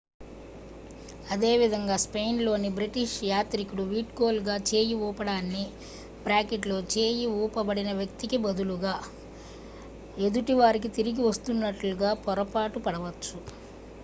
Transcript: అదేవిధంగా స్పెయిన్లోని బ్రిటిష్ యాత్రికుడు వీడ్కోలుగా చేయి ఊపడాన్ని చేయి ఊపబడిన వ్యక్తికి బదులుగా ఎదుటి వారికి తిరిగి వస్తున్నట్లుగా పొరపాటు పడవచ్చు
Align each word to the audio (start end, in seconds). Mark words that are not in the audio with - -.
అదేవిధంగా 1.33 1.95
స్పెయిన్లోని 2.03 2.69
బ్రిటిష్ 2.77 3.17
యాత్రికుడు 3.25 3.83
వీడ్కోలుగా 3.91 4.55
చేయి 4.69 4.95
ఊపడాన్ని 5.03 5.63
చేయి 6.93 7.27
ఊపబడిన 7.39 7.91
వ్యక్తికి 7.99 8.39
బదులుగా 8.45 8.95
ఎదుటి 10.21 10.55
వారికి 10.61 10.91
తిరిగి 10.97 11.23
వస్తున్నట్లుగా 11.29 12.13
పొరపాటు 12.25 12.81
పడవచ్చు 12.87 13.37